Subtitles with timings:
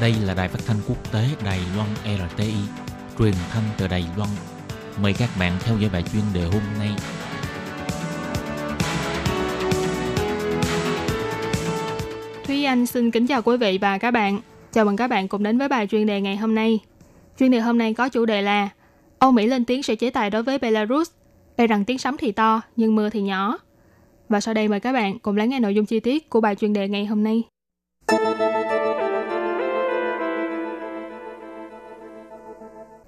[0.00, 2.54] Đây là đài phát thanh quốc tế Đài Loan RTI,
[3.18, 4.28] truyền thanh từ Đài Loan.
[5.02, 6.90] Mời các bạn theo dõi bài chuyên đề hôm nay.
[12.44, 14.40] Thúy Anh xin kính chào quý vị và các bạn.
[14.72, 16.80] Chào mừng các bạn cùng đến với bài chuyên đề ngày hôm nay.
[17.38, 18.68] Chuyên đề hôm nay có chủ đề là
[19.18, 21.10] Âu Mỹ lên tiếng sẽ chế tài đối với Belarus.
[21.56, 23.58] E rằng tiếng sấm thì to, nhưng mưa thì nhỏ.
[24.28, 26.54] Và sau đây mời các bạn cùng lắng nghe nội dung chi tiết của bài
[26.54, 27.42] chuyên đề ngày hôm nay.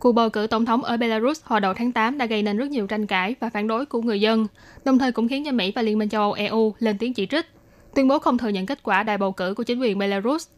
[0.00, 2.70] Cuộc bầu cử tổng thống ở Belarus hồi đầu tháng 8 đã gây nên rất
[2.70, 4.46] nhiều tranh cãi và phản đối của người dân,
[4.84, 7.26] đồng thời cũng khiến cho Mỹ và Liên minh châu Âu EU lên tiếng chỉ
[7.26, 7.46] trích,
[7.94, 10.48] tuyên bố không thừa nhận kết quả đại bầu cử của chính quyền Belarus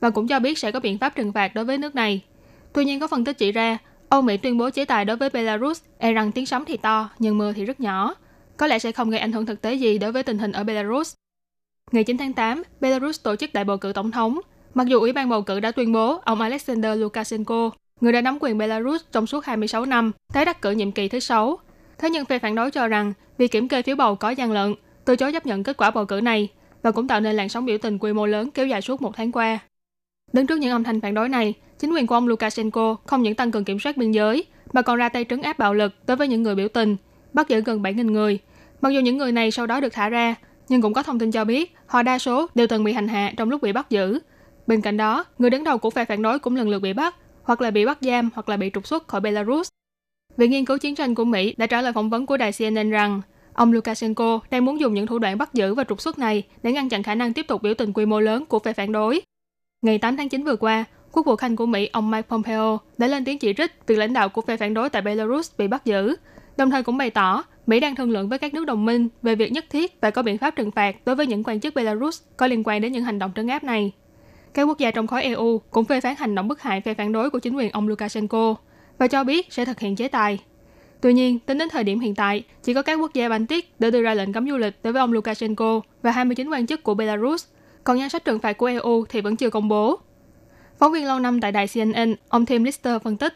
[0.00, 2.24] và cũng cho biết sẽ có biện pháp trừng phạt đối với nước này.
[2.72, 5.30] Tuy nhiên có phân tích chỉ ra, Âu Mỹ tuyên bố chế tài đối với
[5.30, 8.14] Belarus e rằng tiếng sấm thì to nhưng mưa thì rất nhỏ,
[8.56, 10.64] có lẽ sẽ không gây ảnh hưởng thực tế gì đối với tình hình ở
[10.64, 11.14] Belarus.
[11.92, 14.40] Ngày 9 tháng 8, Belarus tổ chức đại bầu cử tổng thống.
[14.74, 18.38] Mặc dù Ủy ban bầu cử đã tuyên bố ông Alexander Lukashenko, người đã nắm
[18.40, 21.58] quyền Belarus trong suốt 26 năm, tái đắc cử nhiệm kỳ thứ 6.
[21.98, 24.74] Thế nhưng phe phản đối cho rằng việc kiểm kê phiếu bầu có gian lận,
[25.04, 26.48] từ chối chấp nhận kết quả bầu cử này
[26.82, 29.16] và cũng tạo nên làn sóng biểu tình quy mô lớn kéo dài suốt một
[29.16, 29.58] tháng qua.
[30.32, 33.34] Đứng trước những âm thanh phản đối này, chính quyền của ông Lukashenko không những
[33.34, 36.16] tăng cường kiểm soát biên giới, mà còn ra tay trấn áp bạo lực đối
[36.16, 36.96] với những người biểu tình,
[37.32, 38.38] bắt giữ gần 7.000 người.
[38.80, 40.34] Mặc dù những người này sau đó được thả ra,
[40.68, 43.32] nhưng cũng có thông tin cho biết họ đa số đều từng bị hành hạ
[43.36, 44.18] trong lúc bị bắt giữ.
[44.66, 47.14] Bên cạnh đó, người đứng đầu của phe phản đối cũng lần lượt bị bắt,
[47.48, 49.68] hoặc là bị bắt giam hoặc là bị trục xuất khỏi Belarus.
[50.36, 52.90] Viện nghiên cứu chiến tranh của Mỹ đã trả lời phỏng vấn của đài CNN
[52.90, 53.20] rằng
[53.52, 56.72] ông Lukashenko đang muốn dùng những thủ đoạn bắt giữ và trục xuất này để
[56.72, 59.20] ngăn chặn khả năng tiếp tục biểu tình quy mô lớn của phe phản đối.
[59.82, 63.06] Ngày 8 tháng 9 vừa qua, Quốc vụ Khanh của Mỹ ông Mike Pompeo đã
[63.06, 65.84] lên tiếng chỉ trích việc lãnh đạo của phe phản đối tại Belarus bị bắt
[65.84, 66.16] giữ,
[66.56, 69.34] đồng thời cũng bày tỏ Mỹ đang thương lượng với các nước đồng minh về
[69.34, 72.22] việc nhất thiết phải có biện pháp trừng phạt đối với những quan chức Belarus
[72.36, 73.92] có liên quan đến những hành động trấn áp này.
[74.54, 77.12] Các quốc gia trong khối EU cũng phê phán hành động bức hại phe phản
[77.12, 78.54] đối của chính quyền ông Lukashenko
[78.98, 80.38] và cho biết sẽ thực hiện chế tài.
[81.00, 83.90] Tuy nhiên, tính đến thời điểm hiện tại, chỉ có các quốc gia Baltic đã
[83.90, 86.94] đưa ra lệnh cấm du lịch đối với ông Lukashenko và 29 quan chức của
[86.94, 87.46] Belarus,
[87.84, 89.98] còn danh sách trừng phạt của EU thì vẫn chưa công bố.
[90.78, 93.34] Phóng viên lâu năm tại đài CNN, ông Tim Lister phân tích,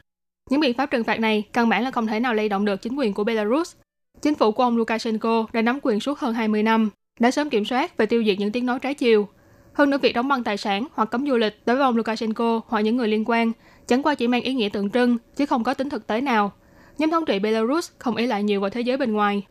[0.51, 2.83] những biện pháp trừng phạt này căn bản là không thể nào lay động được
[2.83, 3.75] chính quyền của Belarus.
[4.23, 7.65] Chính phủ của ông Lukashenko đã nắm quyền suốt hơn 20 năm, đã sớm kiểm
[7.65, 9.29] soát và tiêu diệt những tiếng nói trái chiều.
[9.73, 12.61] Hơn nữa việc đóng băng tài sản hoặc cấm du lịch đối với ông Lukashenko
[12.67, 13.53] hoặc những người liên quan
[13.87, 16.53] chẳng qua chỉ mang ý nghĩa tượng trưng chứ không có tính thực tế nào.
[16.99, 19.47] Nhóm thống trị Belarus không ý lại nhiều vào thế giới bên ngoài.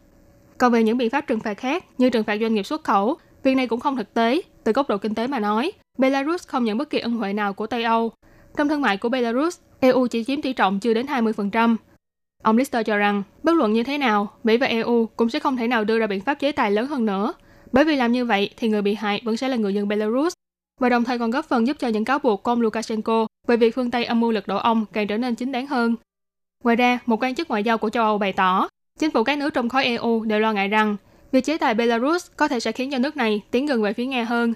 [0.58, 3.18] Còn về những biện pháp trừng phạt khác như trừng phạt doanh nghiệp xuất khẩu,
[3.44, 4.42] việc này cũng không thực tế.
[4.64, 7.54] Từ góc độ kinh tế mà nói, Belarus không nhận bất kỳ ân huệ nào
[7.54, 8.12] của Tây Âu.
[8.58, 11.76] Trong thương mại của Belarus, EU chỉ chiếm tỷ trọng chưa đến 20%.
[12.44, 15.58] Ông Lister cho rằng, bất luận như thế nào, Mỹ và EU cũng sẽ không
[15.58, 17.34] thể nào đưa ra biện pháp chế tài lớn hơn nữa,
[17.72, 20.34] bởi vì làm như vậy thì người bị hại vẫn sẽ là người dân Belarus,
[20.80, 23.58] và đồng thời còn góp phần giúp cho những cáo buộc của ông Lukashenko về
[23.58, 25.96] việc phương Tây âm mưu lật đổ ông càng trở nên chính đáng hơn.
[26.64, 28.68] Ngoài ra, một quan chức ngoại giao của châu Âu bày tỏ,
[29.00, 30.98] chính phủ các nước trong khối EU đều lo ngại rằng
[31.32, 34.06] việc chế tài Belarus có thể sẽ khiến cho nước này tiến gần về phía
[34.06, 34.54] Nga hơn.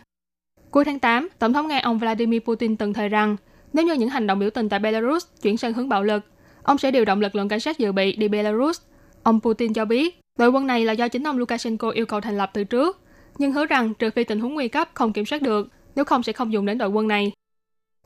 [0.72, 3.38] Cuối tháng 8, Tổng thống Nga ông Vladimir Putin từng thời rằng
[3.74, 6.24] nếu như những hành động biểu tình tại Belarus chuyển sang hướng bạo lực,
[6.64, 8.81] ông sẽ điều động lực lượng cảnh sát dự bị đi Belarus.
[9.24, 12.38] Ông Putin cho biết, đội quân này là do chính ông Lukashenko yêu cầu thành
[12.38, 13.02] lập từ trước,
[13.38, 16.23] nhưng hứa rằng trừ phi tình huống nguy cấp không kiểm soát được, nếu không
[16.23, 17.31] sẽ không dùng đến đội quân này.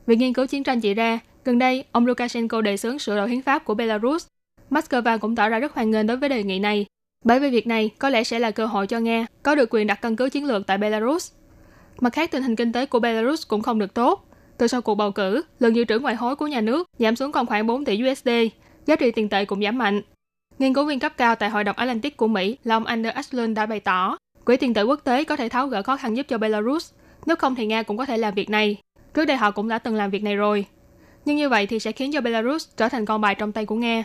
[0.06, 3.30] Việc nghiên cứu chiến tranh chỉ ra, gần đây ông Lukashenko đề xướng sửa đổi
[3.30, 4.26] hiến pháp của Belarus.
[4.70, 6.86] Moscow cũng tỏ ra rất hoan nghênh đối với đề nghị này,
[7.24, 9.86] bởi vì việc này có lẽ sẽ là cơ hội cho Nga có được quyền
[9.86, 11.32] đặt căn cứ chiến lược tại Belarus.
[12.00, 14.26] Mặt khác, tình hình kinh tế của Belarus cũng không được tốt.
[14.58, 17.32] Từ sau cuộc bầu cử, lượng dự trữ ngoại hối của nhà nước giảm xuống
[17.32, 18.28] còn khoảng 4 tỷ USD,
[18.86, 20.02] giá trị tiền tệ cũng giảm mạnh.
[20.58, 23.56] Nghiên cứu viên cấp cao tại Hội đồng Atlantic của Mỹ là ông Anders Ashlund
[23.56, 26.26] đã bày tỏ, quỹ tiền tệ quốc tế có thể tháo gỡ khó khăn giúp
[26.28, 26.92] cho Belarus,
[27.26, 28.76] nếu không thì Nga cũng có thể làm việc này.
[29.14, 30.66] Trước đây họ cũng đã từng làm việc này rồi.
[31.24, 33.74] Nhưng như vậy thì sẽ khiến cho Belarus trở thành con bài trong tay của
[33.74, 34.04] Nga.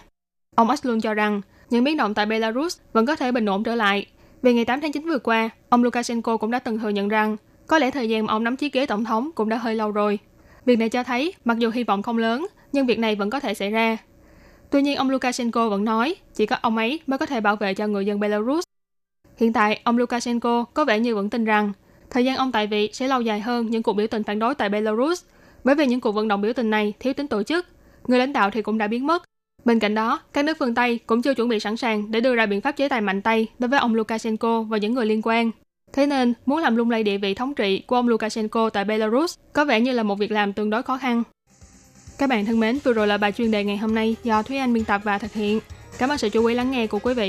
[0.56, 3.76] Ông Ashlund cho rằng, những biến động tại Belarus vẫn có thể bình ổn trở
[3.76, 4.06] lại.
[4.42, 7.38] vì ngày 8 tháng 9 vừa qua, ông Lukashenko cũng đã từng thừa nhận rằng
[7.68, 9.92] có lẽ thời gian mà ông nắm chiếc ghế tổng thống cũng đã hơi lâu
[9.92, 10.20] rồi.
[10.66, 13.40] Việc này cho thấy, mặc dù hy vọng không lớn, nhưng việc này vẫn có
[13.40, 13.98] thể xảy ra.
[14.70, 17.74] Tuy nhiên, ông Lukashenko vẫn nói, chỉ có ông ấy mới có thể bảo vệ
[17.74, 18.65] cho người dân Belarus.
[19.38, 21.72] Hiện tại, ông Lukashenko có vẻ như vẫn tin rằng
[22.10, 24.56] thời gian ông tại vị sẽ lâu dài hơn những cuộc biểu tình phản đối
[24.56, 25.24] tại Belarus,
[25.64, 27.66] bởi vì những cuộc vận động biểu tình này thiếu tính tổ chức,
[28.08, 29.24] người lãnh đạo thì cũng đã biến mất.
[29.66, 32.36] Bên cạnh đó, các nước phương Tây cũng chưa chuẩn bị sẵn sàng để đưa
[32.36, 35.22] ra biện pháp chế tài mạnh tay đối với ông Lukashenko và những người liên
[35.24, 35.52] quan.
[35.94, 39.38] Thế nên, muốn làm lung lay địa vị thống trị của ông Lukashenko tại Belarus
[39.54, 41.24] có vẻ như là một việc làm tương đối khó khăn.
[42.18, 44.58] Các bạn thân mến, vừa rồi là bài chuyên đề ngày hôm nay do Thúy
[44.58, 45.60] Anh biên tập và thực hiện.
[45.98, 47.24] Cảm ơn sự chú ý lắng nghe của quý vị.